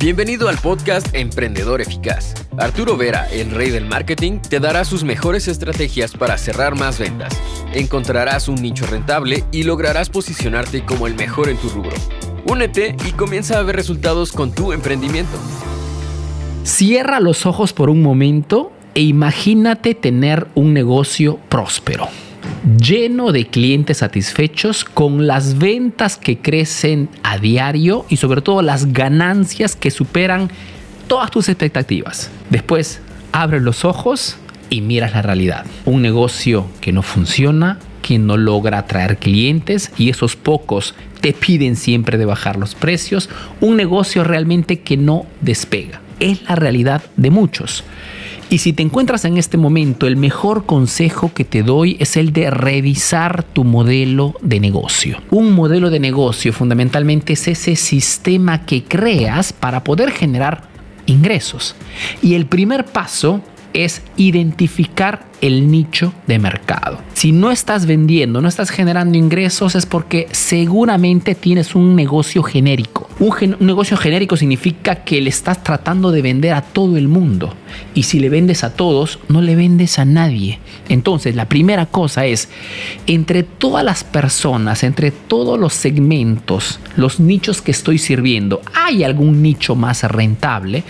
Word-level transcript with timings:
Bienvenido 0.00 0.48
al 0.48 0.56
podcast 0.58 1.12
Emprendedor 1.12 1.80
Eficaz. 1.80 2.32
Arturo 2.56 2.96
Vera, 2.96 3.28
el 3.32 3.50
rey 3.50 3.70
del 3.70 3.84
marketing, 3.84 4.38
te 4.38 4.60
dará 4.60 4.84
sus 4.84 5.02
mejores 5.02 5.48
estrategias 5.48 6.12
para 6.12 6.38
cerrar 6.38 6.76
más 6.76 7.00
ventas. 7.00 7.36
Encontrarás 7.74 8.46
un 8.46 8.62
nicho 8.62 8.86
rentable 8.86 9.42
y 9.50 9.64
lograrás 9.64 10.08
posicionarte 10.08 10.84
como 10.84 11.08
el 11.08 11.16
mejor 11.16 11.48
en 11.48 11.56
tu 11.56 11.68
rubro. 11.68 11.96
Únete 12.46 12.94
y 13.08 13.10
comienza 13.10 13.58
a 13.58 13.62
ver 13.64 13.74
resultados 13.74 14.30
con 14.30 14.52
tu 14.52 14.72
emprendimiento. 14.72 15.36
Cierra 16.62 17.18
los 17.18 17.44
ojos 17.44 17.72
por 17.72 17.90
un 17.90 18.00
momento 18.00 18.70
e 18.94 19.00
imagínate 19.00 19.96
tener 19.96 20.46
un 20.54 20.74
negocio 20.74 21.40
próspero 21.48 22.08
lleno 22.80 23.32
de 23.32 23.46
clientes 23.46 23.98
satisfechos 23.98 24.84
con 24.84 25.26
las 25.26 25.58
ventas 25.58 26.16
que 26.16 26.38
crecen 26.38 27.08
a 27.22 27.38
diario 27.38 28.06
y 28.08 28.16
sobre 28.16 28.42
todo 28.42 28.62
las 28.62 28.92
ganancias 28.92 29.76
que 29.76 29.90
superan 29.90 30.50
todas 31.06 31.30
tus 31.30 31.48
expectativas. 31.48 32.30
Después, 32.50 33.00
abres 33.32 33.62
los 33.62 33.84
ojos 33.84 34.36
y 34.70 34.80
miras 34.80 35.12
la 35.12 35.22
realidad. 35.22 35.64
Un 35.84 36.02
negocio 36.02 36.66
que 36.80 36.92
no 36.92 37.02
funciona, 37.02 37.78
que 38.02 38.18
no 38.18 38.36
logra 38.36 38.78
atraer 38.78 39.18
clientes 39.18 39.90
y 39.96 40.10
esos 40.10 40.36
pocos 40.36 40.94
te 41.20 41.32
piden 41.32 41.76
siempre 41.76 42.18
de 42.18 42.24
bajar 42.24 42.56
los 42.56 42.74
precios. 42.74 43.28
Un 43.60 43.76
negocio 43.76 44.24
realmente 44.24 44.80
que 44.80 44.96
no 44.96 45.26
despega. 45.40 46.00
Es 46.20 46.42
la 46.48 46.54
realidad 46.54 47.02
de 47.16 47.30
muchos. 47.30 47.84
Y 48.50 48.58
si 48.58 48.72
te 48.72 48.82
encuentras 48.82 49.26
en 49.26 49.36
este 49.36 49.58
momento, 49.58 50.06
el 50.06 50.16
mejor 50.16 50.64
consejo 50.64 51.32
que 51.34 51.44
te 51.44 51.62
doy 51.62 51.98
es 52.00 52.16
el 52.16 52.32
de 52.32 52.50
revisar 52.50 53.42
tu 53.42 53.62
modelo 53.62 54.34
de 54.40 54.58
negocio. 54.58 55.18
Un 55.30 55.52
modelo 55.52 55.90
de 55.90 56.00
negocio 56.00 56.54
fundamentalmente 56.54 57.34
es 57.34 57.46
ese 57.46 57.76
sistema 57.76 58.64
que 58.64 58.84
creas 58.84 59.52
para 59.52 59.84
poder 59.84 60.12
generar 60.12 60.62
ingresos. 61.04 61.74
Y 62.22 62.34
el 62.34 62.46
primer 62.46 62.86
paso 62.86 63.42
es 63.74 64.02
identificar 64.16 65.27
el 65.40 65.70
nicho 65.70 66.12
de 66.26 66.38
mercado. 66.38 67.00
Si 67.14 67.32
no 67.32 67.50
estás 67.50 67.86
vendiendo, 67.86 68.40
no 68.40 68.48
estás 68.48 68.70
generando 68.70 69.18
ingresos, 69.18 69.74
es 69.74 69.86
porque 69.86 70.28
seguramente 70.32 71.34
tienes 71.34 71.74
un 71.74 71.96
negocio 71.96 72.42
genérico 72.42 73.08
un, 73.20 73.56
negocio 73.60 73.96
genérico 73.96 74.36
significa 74.36 74.96
que 74.96 75.20
le 75.20 75.30
estás 75.30 75.64
tratando 75.64 76.12
de 76.12 76.22
vender 76.22 76.52
a 76.52 76.62
todo 76.62 76.96
el 76.96 77.08
mundo. 77.08 77.54
Y 77.94 78.04
si 78.04 78.20
le 78.20 78.28
vendes 78.28 78.64
a 78.64 78.74
todos, 78.74 79.18
no 79.28 79.42
le 79.42 79.56
vendes 79.56 79.98
a 79.98 80.04
nadie. 80.04 80.60
Entonces, 80.88 81.34
la 81.34 81.48
primera 81.48 81.86
cosa 81.86 82.26
es, 82.26 82.48
entre 83.06 83.42
todas 83.42 83.84
las 83.84 84.04
personas, 84.04 84.84
entre 84.84 85.10
todos 85.10 85.58
los 85.58 85.74
segmentos, 85.74 86.78
los 86.96 87.18
nichos 87.18 87.60
que 87.60 87.72
estoy 87.72 87.98
sirviendo, 87.98 88.62
¿hay 88.72 89.02
algún 89.02 89.42
nicho 89.42 89.74
más 89.74 90.04
rentable? 90.04 90.84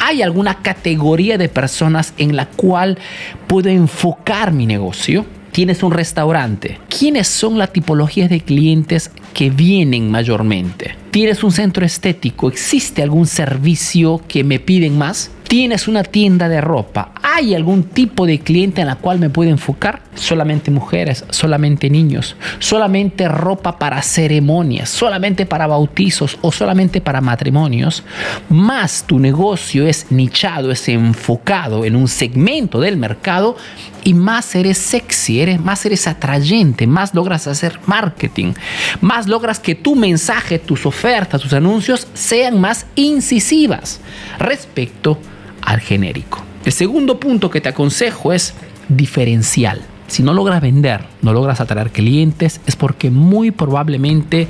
¿Hay 0.00 0.22
alguna 0.22 0.62
categoría 0.62 1.38
de 1.38 1.48
personas 1.48 2.12
en 2.18 2.36
la 2.36 2.46
cual 2.46 2.98
puedo 3.46 3.68
enfocar 3.88 4.52
mi 4.52 4.66
negocio? 4.66 5.24
tienes 5.50 5.82
un 5.82 5.90
restaurante, 5.90 6.78
¿quiénes 6.88 7.26
son 7.26 7.58
las 7.58 7.72
tipologías 7.72 8.30
de 8.30 8.40
clientes 8.42 9.10
que 9.34 9.50
vienen 9.50 10.10
mayormente? 10.10 10.94
¿Tienes 11.10 11.42
un 11.42 11.50
centro 11.50 11.84
estético? 11.84 12.48
¿Existe 12.48 13.02
algún 13.02 13.26
servicio 13.26 14.20
que 14.28 14.44
me 14.44 14.60
piden 14.60 14.96
más? 14.96 15.32
¿Tienes 15.48 15.88
una 15.88 16.02
tienda 16.02 16.46
de 16.50 16.60
ropa? 16.60 17.12
¿Hay 17.22 17.54
algún 17.54 17.84
tipo 17.84 18.26
de 18.26 18.38
cliente 18.38 18.82
en 18.82 18.86
la 18.86 18.96
cual 18.96 19.18
me 19.18 19.30
puedo 19.30 19.48
enfocar? 19.48 20.02
Solamente 20.14 20.70
mujeres, 20.70 21.24
solamente 21.30 21.88
niños, 21.88 22.36
solamente 22.58 23.28
ropa 23.28 23.78
para 23.78 24.02
ceremonias, 24.02 24.90
solamente 24.90 25.46
para 25.46 25.66
bautizos 25.66 26.36
o 26.42 26.52
solamente 26.52 27.00
para 27.00 27.22
matrimonios. 27.22 28.04
Más 28.50 29.04
tu 29.06 29.18
negocio 29.18 29.86
es 29.86 30.12
nichado, 30.12 30.70
es 30.70 30.86
enfocado 30.86 31.86
en 31.86 31.96
un 31.96 32.08
segmento 32.08 32.78
del 32.78 32.98
mercado 32.98 33.56
y 34.04 34.12
más 34.12 34.54
eres 34.54 34.76
sexy, 34.76 35.40
eres, 35.40 35.62
más 35.62 35.86
eres 35.86 36.06
atrayente, 36.06 36.86
más 36.86 37.14
logras 37.14 37.46
hacer 37.46 37.80
marketing, 37.86 38.52
más 39.00 39.26
logras 39.26 39.60
que 39.60 39.74
tu 39.74 39.96
mensaje, 39.96 40.58
tus 40.58 40.84
ofertas, 40.84 41.40
tus 41.40 41.54
anuncios 41.54 42.06
sean 42.12 42.60
más 42.60 42.84
incisivas 42.96 43.98
respecto 44.38 45.18
a 45.34 45.37
al 45.68 45.80
genérico. 45.80 46.42
El 46.64 46.72
segundo 46.72 47.20
punto 47.20 47.50
que 47.50 47.60
te 47.60 47.68
aconsejo 47.68 48.32
es 48.32 48.54
diferencial. 48.88 49.82
Si 50.06 50.22
no 50.22 50.32
logras 50.32 50.62
vender, 50.62 51.04
no 51.20 51.34
logras 51.34 51.60
atraer 51.60 51.90
clientes, 51.90 52.62
es 52.66 52.74
porque 52.74 53.10
muy 53.10 53.50
probablemente 53.50 54.48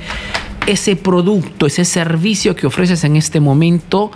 ese 0.65 0.95
producto, 0.95 1.65
ese 1.65 1.83
servicio 1.83 2.55
que 2.55 2.67
ofreces 2.67 3.03
en 3.03 3.17
este 3.17 3.41
momento 3.41 4.11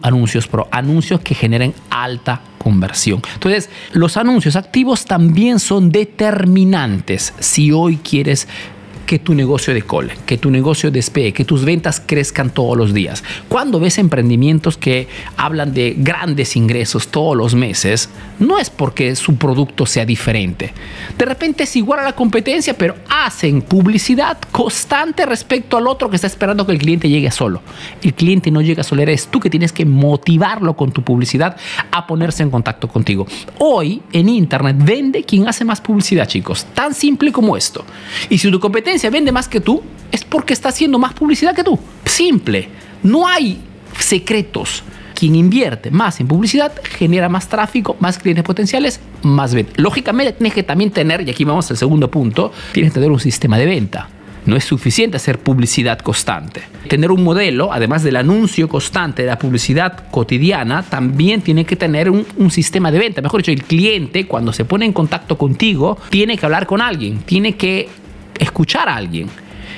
anuncios 0.00 0.48
pro, 0.48 0.68
anuncios 0.70 1.20
que 1.20 1.34
generen 1.34 1.74
alta 1.90 2.40
Entonces, 3.34 3.70
los 3.92 4.16
anuncios 4.16 4.56
activos 4.56 5.04
también 5.04 5.58
son 5.58 5.90
determinantes 5.90 7.34
si 7.38 7.72
hoy 7.72 7.96
quieres 7.96 8.48
que 9.08 9.18
tu 9.18 9.34
negocio 9.34 9.72
decole, 9.72 10.12
que 10.26 10.36
tu 10.36 10.50
negocio 10.50 10.90
despegue, 10.90 11.32
que 11.32 11.46
tus 11.46 11.64
ventas 11.64 12.02
crezcan 12.04 12.50
todos 12.50 12.76
los 12.76 12.92
días. 12.92 13.24
Cuando 13.48 13.80
ves 13.80 13.96
emprendimientos 13.96 14.76
que 14.76 15.08
hablan 15.38 15.72
de 15.72 15.94
grandes 15.96 16.56
ingresos 16.56 17.08
todos 17.08 17.34
los 17.34 17.54
meses, 17.54 18.10
no 18.38 18.58
es 18.58 18.68
porque 18.68 19.16
su 19.16 19.36
producto 19.36 19.86
sea 19.86 20.04
diferente. 20.04 20.74
De 21.16 21.24
repente 21.24 21.64
es 21.64 21.74
igual 21.74 22.00
a 22.00 22.02
la 22.02 22.12
competencia, 22.12 22.76
pero 22.76 22.96
hacen 23.08 23.62
publicidad 23.62 24.36
constante 24.52 25.24
respecto 25.24 25.78
al 25.78 25.86
otro 25.86 26.10
que 26.10 26.16
está 26.16 26.26
esperando 26.26 26.66
que 26.66 26.72
el 26.72 26.78
cliente 26.78 27.08
llegue 27.08 27.30
solo. 27.30 27.62
El 28.02 28.12
cliente 28.12 28.50
no 28.50 28.60
llega 28.60 28.82
solo, 28.82 29.00
eres 29.00 29.28
tú 29.28 29.40
que 29.40 29.48
tienes 29.48 29.72
que 29.72 29.86
motivarlo 29.86 30.76
con 30.76 30.92
tu 30.92 31.00
publicidad 31.02 31.56
a 31.90 32.06
ponerse 32.06 32.42
en 32.42 32.50
contacto 32.50 32.88
contigo. 32.88 33.26
Hoy 33.58 34.02
en 34.12 34.28
Internet 34.28 34.76
vende 34.78 35.24
quien 35.24 35.48
hace 35.48 35.64
más 35.64 35.80
publicidad, 35.80 36.28
chicos. 36.28 36.66
Tan 36.74 36.92
simple 36.92 37.32
como 37.32 37.56
esto. 37.56 37.86
Y 38.28 38.36
si 38.36 38.50
tu 38.50 38.60
competencia 38.60 38.97
se 38.98 39.10
vende 39.10 39.32
más 39.32 39.48
que 39.48 39.60
tú, 39.60 39.82
es 40.10 40.24
porque 40.24 40.52
está 40.52 40.70
haciendo 40.70 40.98
más 40.98 41.12
publicidad 41.14 41.54
que 41.54 41.64
tú. 41.64 41.78
Simple. 42.04 42.68
No 43.02 43.26
hay 43.26 43.60
secretos. 43.98 44.82
Quien 45.14 45.34
invierte 45.34 45.90
más 45.90 46.20
en 46.20 46.28
publicidad 46.28 46.72
genera 46.84 47.28
más 47.28 47.48
tráfico, 47.48 47.96
más 47.98 48.18
clientes 48.18 48.44
potenciales, 48.44 49.00
más 49.22 49.52
venta. 49.52 49.72
Lógicamente 49.76 50.32
tienes 50.32 50.54
que 50.54 50.62
también 50.62 50.92
tener, 50.92 51.26
y 51.26 51.30
aquí 51.30 51.42
vamos 51.44 51.68
al 51.72 51.76
segundo 51.76 52.08
punto, 52.08 52.52
tienes 52.72 52.92
que 52.92 53.00
tener 53.00 53.10
un 53.10 53.18
sistema 53.18 53.58
de 53.58 53.66
venta. 53.66 54.08
No 54.46 54.56
es 54.56 54.64
suficiente 54.64 55.16
hacer 55.16 55.40
publicidad 55.40 55.98
constante. 55.98 56.62
Tener 56.88 57.10
un 57.10 57.24
modelo, 57.24 57.72
además 57.72 58.04
del 58.04 58.14
anuncio 58.16 58.68
constante 58.68 59.22
de 59.22 59.28
la 59.28 59.38
publicidad 59.38 60.08
cotidiana, 60.10 60.84
también 60.84 61.42
tiene 61.42 61.64
que 61.64 61.74
tener 61.74 62.08
un, 62.08 62.24
un, 62.36 62.50
sistema 62.50 62.92
de 62.92 63.00
venta. 63.00 63.20
Mejor 63.20 63.40
dicho, 63.40 63.50
el 63.50 63.64
cliente 63.64 64.26
cuando 64.26 64.52
se 64.52 64.64
pone 64.64 64.86
en 64.86 64.92
contacto 64.92 65.36
contigo, 65.36 65.98
tiene 66.10 66.38
que 66.38 66.46
hablar 66.46 66.66
con 66.66 66.80
alguien, 66.80 67.18
tiene 67.26 67.56
que 67.56 67.88
escuchar 68.38 68.88
a 68.88 68.96
alguien. 68.96 69.28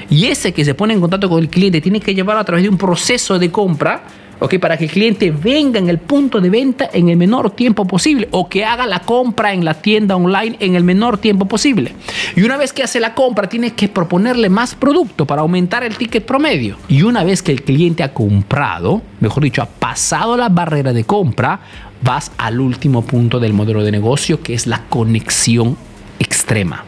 Y 0.09 0.27
ese 0.27 0.53
que 0.53 0.65
se 0.65 0.75
pone 0.75 0.95
en 0.95 1.01
contacto 1.01 1.29
con 1.29 1.39
el 1.41 1.49
cliente 1.49 1.81
tiene 1.81 2.01
que 2.01 2.15
llevarlo 2.15 2.41
a 2.41 2.45
través 2.45 2.65
de 2.65 2.69
un 2.69 2.79
proceso 2.79 3.39
de 3.39 3.51
compra, 3.51 4.03
¿ok? 4.41 4.59
Para 4.59 4.77
que 4.77 4.85
el 4.85 4.91
cliente 4.91 5.31
venga 5.31 5.79
en 5.79 5.89
el 5.89 5.99
punto 5.99 6.41
de 6.41 6.51
venta 6.51 6.91
en 6.93 7.09
el 7.11 7.17
menor 7.17 7.53
tiempo 7.53 7.87
posible 7.87 8.27
o 8.33 8.49
que 8.49 8.65
haga 8.65 8.87
la 8.87 9.01
compra 9.01 9.53
en 9.53 9.65
la 9.65 9.75
tienda 9.75 10.17
online 10.17 10.57
en 10.59 10.75
el 10.75 10.83
menor 10.83 11.19
tiempo 11.19 11.47
posible. 11.47 11.95
Y 12.35 12.43
una 12.43 12.57
vez 12.57 12.73
que 12.73 12.83
hace 12.83 12.99
la 12.99 13.15
compra, 13.15 13.49
tiene 13.49 13.73
que 13.75 13.89
proponerle 13.89 14.49
más 14.49 14.75
producto 14.75 15.27
para 15.27 15.43
aumentar 15.43 15.85
el 15.85 15.97
ticket 15.97 16.25
promedio. 16.25 16.77
Y 16.89 17.03
una 17.03 17.23
vez 17.23 17.43
que 17.43 17.53
el 17.53 17.63
cliente 17.63 18.03
ha 18.03 18.13
comprado, 18.13 19.03
mejor 19.21 19.45
dicho, 19.45 19.63
ha 19.63 19.67
pasado 19.67 20.37
la 20.37 20.49
barrera 20.49 20.93
de 20.93 21.05
compra, 21.05 21.61
vas 22.03 22.33
al 22.39 22.61
último 22.61 23.03
punto 23.03 23.39
del 23.39 23.53
modelo 23.53 23.85
de 23.85 23.93
negocio, 23.93 24.43
que 24.43 24.55
es 24.55 24.67
la 24.67 24.85
conexión 24.89 25.77
extrema. 26.19 26.85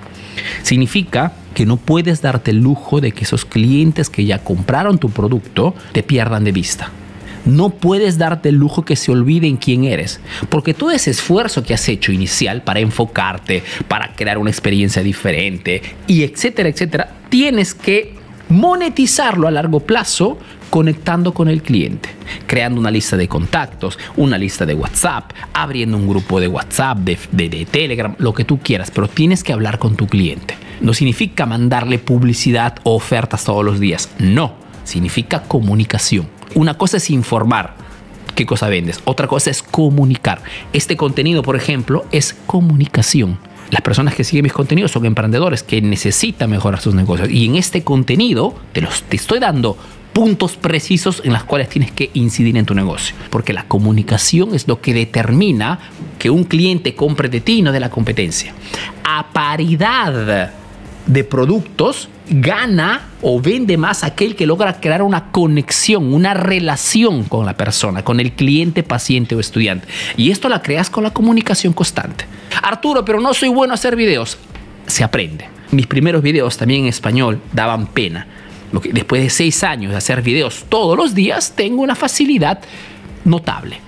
Significa 0.63 1.33
que 1.53 1.67
no 1.67 1.77
puedes 1.77 2.23
darte 2.23 2.51
el 2.51 2.59
lujo 2.59 3.01
de 3.01 3.13
que 3.13 3.25
esos 3.25 3.45
clientes 3.45 4.11
que 4.11 4.25
ya 4.25 4.43
compraron 4.43 4.99
tu 4.99 5.11
producto 5.11 5.75
te 5.93 6.03
pierdan 6.03 6.45
de 6.45 6.53
vista. 6.53 6.91
No 7.45 7.71
puedes 7.71 8.19
darte 8.19 8.51
el 8.51 8.55
lujo 8.57 8.85
que 8.85 8.95
se 8.95 9.11
olviden 9.11 9.57
quién 9.57 9.85
eres, 9.85 10.21
porque 10.49 10.75
todo 10.75 10.93
ese 10.93 11.11
esfuerzo 11.11 11.65
que 11.65 11.75
has 11.75 11.89
hecho 11.89 12.13
inicial 12.13 12.63
para 12.63 12.81
enfocarte, 12.81 13.65
para 13.89 14.15
crear 14.15 14.39
una 14.39 14.51
experiencia 14.51 15.03
diferente 15.03 15.83
y 16.07 16.23
etcétera, 16.23 16.69
etcétera, 16.69 17.11
tienes 17.29 17.75
que 17.75 18.15
monetizarlo 18.49 19.49
a 19.49 19.51
largo 19.51 19.81
plazo 19.81 20.39
conectando 20.71 21.35
con 21.35 21.49
el 21.49 21.63
cliente, 21.63 22.09
creando 22.47 22.81
una 22.81 22.91
lista 22.91 23.17
de 23.17 23.29
contactos, 23.29 23.99
una 24.17 24.39
lista 24.39 24.65
de 24.65 24.75
WhatsApp, 24.75 25.31
abriendo 25.53 25.97
un 25.99 26.09
grupo 26.09 26.41
de 26.41 26.49
WhatsApp, 26.49 26.99
de, 26.99 27.19
de, 27.31 27.67
Telegram, 27.67 28.15
lo 28.19 28.33
que 28.33 28.45
tú 28.45 28.59
quieras, 28.59 28.91
pero 28.91 29.07
tienes 29.07 29.45
que 29.45 29.53
hablar 29.53 29.79
con 29.79 29.97
tu 29.97 30.07
cliente. 30.07 30.57
No 30.83 30.95
significa 30.95 31.47
mandarle 31.47 31.99
publicidad 31.99 32.77
o 32.83 32.95
ofertas 32.97 33.45
todos 33.45 33.65
los 33.65 33.81
días, 33.81 34.11
no, 34.19 34.55
significa 34.85 35.45
comunicación. 35.45 36.29
Una 36.55 36.75
cosa 36.75 36.99
es 36.99 37.09
informar, 37.09 37.77
qué 38.35 38.47
cosa 38.47 38.69
vendes. 38.69 39.01
Otra 39.05 39.29
cosa 39.29 39.51
es 39.51 39.63
comunicar. 39.63 40.43
Este 40.73 40.97
contenido, 40.97 41.43
por 41.43 41.57
ejemplo, 41.57 42.05
es 42.11 42.37
comunicación. 42.47 43.39
Las 43.71 43.83
personas 43.83 44.15
que 44.15 44.25
siguen 44.25 44.43
mis 44.43 44.53
contenidos 44.53 44.91
son 44.91 45.07
emprendedores 45.07 45.63
que 45.63 45.81
necesitan 45.81 46.51
mejorar 46.51 46.81
sus 46.81 46.95
negocios. 46.95 47.31
Y 47.31 47.47
en 47.47 47.57
este 47.57 47.85
contenido 47.85 48.55
te, 48.73 48.83
los, 48.83 49.03
te 49.05 49.17
estoy 49.17 49.39
dando 49.39 49.79
puntos 50.13 50.57
precisos 50.57 51.23
en 51.25 51.33
los 51.33 51.45
cuales 51.45 51.71
tienes 51.71 51.91
que 51.91 52.11
incidir 52.13 52.57
en 52.59 52.67
tu 52.67 52.75
negocio. 52.75 53.15
Porque 53.31 53.55
la 53.55 53.65
comunicación 53.65 54.55
es 54.55 54.69
lo 54.69 54.81
que 54.83 54.93
determina 54.93 55.79
que 56.19 56.29
un 56.29 56.45
cliente 56.45 56.95
compre 56.95 57.29
de 57.29 57.41
ti 57.41 57.59
y 57.59 57.63
no 57.63 57.73
de 57.73 57.81
la 57.81 57.89
competencia. 57.89 58.53
A 59.05 59.33
paridad 59.33 60.53
de 61.07 61.25
productos, 61.25 62.09
gana 62.29 63.09
o 63.21 63.41
vende 63.41 63.77
más 63.77 64.05
aquel 64.05 64.37
que 64.37 64.47
logra 64.47 64.81
crear 64.81 65.03
una 65.03 65.31
conexión, 65.31 66.13
una 66.15 66.35
relación 66.35 67.25
con 67.25 67.47
la 67.47 67.57
persona, 67.57 68.05
con 68.05 68.21
el 68.21 68.33
cliente, 68.33 68.83
paciente 68.83 69.35
o 69.35 69.41
estudiante. 69.41 69.87
Y 70.17 70.31
esto 70.31 70.49
la 70.49 70.63
creas 70.63 70.91
con 70.91 71.05
la 71.05 71.13
comunicación 71.13 71.73
constante. 71.73 72.25
Arturo, 72.63 73.05
pero 73.05 73.21
no 73.21 73.35
soy 73.35 73.49
bueno 73.49 73.73
a 73.73 73.75
hacer 73.75 73.97
videos. 73.97 74.39
Se 74.87 75.05
aprende. 75.05 75.47
Mis 75.71 75.87
primeros 75.87 76.23
videos 76.23 76.57
también 76.57 76.83
en 76.83 76.89
español 76.89 77.41
daban 77.53 77.87
pena 77.87 78.27
después 78.81 79.23
de 79.23 79.31
seis 79.31 79.63
años 79.65 79.93
de 79.93 79.99
hacer 79.99 80.23
videos 80.23 80.65
todos 80.69 80.97
los 80.97 81.15
días, 81.15 81.53
tengo 81.55 81.83
una 81.83 81.95
facilidad 81.95 82.61
notable. 83.25 83.79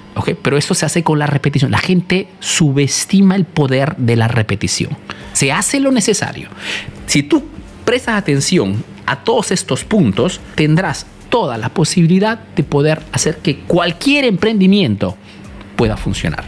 Pero 0.43 0.57
eso 0.57 0.75
se 0.75 0.87
hace 0.87 1.03
con 1.03 1.19
la 1.19 1.27
repetición. 1.27 1.71
La 1.71 1.79
gente 1.79 2.29
subestima 2.41 3.37
el 3.37 3.45
poder 3.45 3.97
de 3.97 4.17
la 4.17 4.29
repetición. 4.29 4.97
Se 5.33 5.53
hace 5.53 5.81
lo 5.81 5.91
necesario. 5.91 6.49
Si 7.07 7.23
tú 7.23 7.45
prestas 7.85 8.17
atención 8.17 8.85
a 9.07 9.25
todos 9.25 9.51
estos 9.51 9.85
puntos, 9.85 10.41
tendrás 10.55 11.07
toda 11.29 11.59
la 11.59 11.69
posibilidad 11.69 12.39
de 12.55 12.63
poder 12.63 13.03
hacer 13.13 13.39
que 13.39 13.59
cualquier 13.59 14.25
emprendimiento 14.25 15.17
pueda 15.77 15.97
funcionar. 15.97 16.45